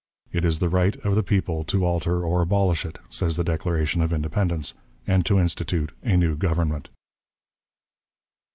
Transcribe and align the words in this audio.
"It 0.31 0.43
is 0.45 0.57
the 0.57 0.67
right 0.67 0.95
of 1.05 1.13
the 1.13 1.21
people 1.21 1.63
to 1.65 1.85
alter 1.85 2.23
or 2.25 2.41
abolish 2.41 2.85
it," 2.87 2.97
says 3.07 3.35
the 3.37 3.43
Declaration 3.43 4.01
of 4.01 4.11
Independence, 4.11 4.73
"and 5.05 5.23
to 5.27 5.37
institute 5.39 5.91
a 6.01 6.17
new 6.17 6.35
government." 6.35 6.89